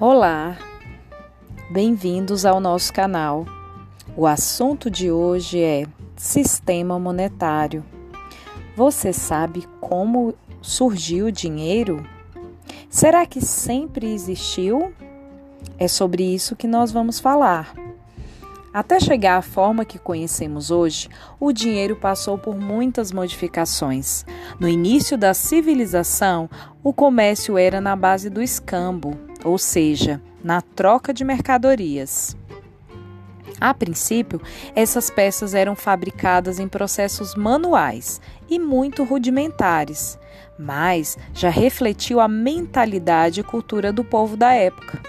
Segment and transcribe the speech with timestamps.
[0.00, 0.58] Olá,
[1.70, 3.46] bem-vindos ao nosso canal.
[4.16, 5.86] O assunto de hoje é
[6.16, 7.84] Sistema Monetário.
[8.76, 12.04] Você sabe como surgiu o dinheiro?
[12.90, 14.92] Será que sempre existiu?
[15.78, 17.72] É sobre isso que nós vamos falar.
[18.72, 21.08] Até chegar à forma que conhecemos hoje,
[21.38, 24.26] o dinheiro passou por muitas modificações.
[24.58, 26.50] No início da civilização,
[26.82, 32.36] o comércio era na base do escambo, ou seja, na troca de mercadorias.
[33.60, 34.40] A princípio,
[34.74, 40.18] essas peças eram fabricadas em processos manuais e muito rudimentares,
[40.58, 45.00] mas já refletiu a mentalidade e cultura do povo da época.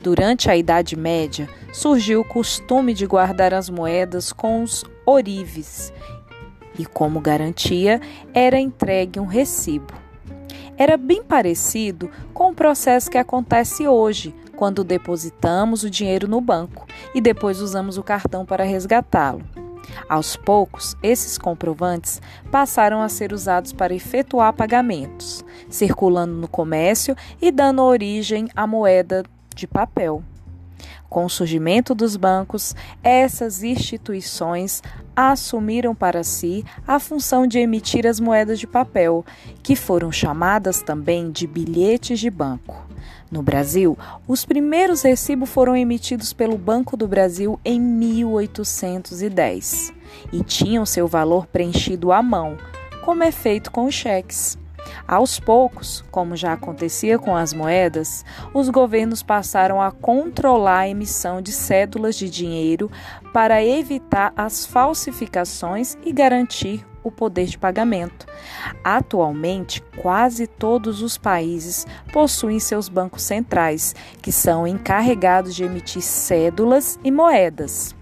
[0.00, 5.92] Durante a Idade Média, surgiu o costume de guardar as moedas com os orives
[6.78, 8.00] e, como garantia,
[8.32, 10.05] era entregue um recibo.
[10.78, 16.86] Era bem parecido com o processo que acontece hoje, quando depositamos o dinheiro no banco
[17.14, 19.42] e depois usamos o cartão para resgatá-lo.
[20.08, 27.50] Aos poucos, esses comprovantes passaram a ser usados para efetuar pagamentos, circulando no comércio e
[27.50, 29.22] dando origem à moeda
[29.54, 30.22] de papel.
[31.08, 34.82] Com o surgimento dos bancos, essas instituições
[35.14, 39.24] assumiram para si a função de emitir as moedas de papel,
[39.62, 42.84] que foram chamadas também de bilhetes de banco.
[43.30, 43.96] No Brasil,
[44.28, 49.92] os primeiros recibos foram emitidos pelo Banco do Brasil em 1810
[50.32, 52.56] e tinham seu valor preenchido à mão,
[53.04, 54.56] como é feito com os cheques.
[55.08, 61.40] Aos poucos, como já acontecia com as moedas, os governos passaram a controlar a emissão
[61.40, 62.90] de cédulas de dinheiro
[63.32, 68.26] para evitar as falsificações e garantir o poder de pagamento.
[68.82, 76.98] Atualmente, quase todos os países possuem seus bancos centrais, que são encarregados de emitir cédulas
[77.04, 77.95] e moedas.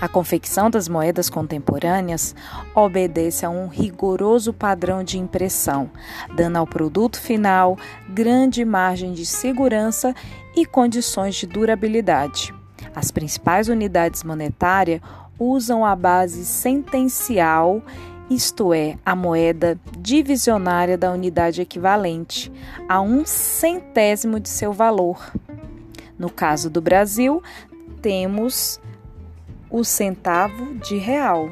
[0.00, 2.34] A confecção das moedas contemporâneas
[2.74, 5.90] obedece a um rigoroso padrão de impressão,
[6.34, 7.76] dando ao produto final
[8.08, 10.14] grande margem de segurança
[10.56, 12.54] e condições de durabilidade.
[12.94, 15.02] As principais unidades monetárias
[15.38, 17.82] usam a base sentencial,
[18.30, 22.50] isto é, a moeda divisionária da unidade equivalente
[22.88, 25.30] a um centésimo de seu valor.
[26.18, 27.42] No caso do Brasil,
[28.00, 28.80] temos
[29.70, 31.50] o centavo de real.